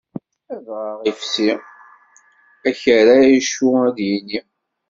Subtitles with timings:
[0.53, 1.51] Adɣaɣ ifsi,
[2.69, 4.39] akerra acu ar ad yini.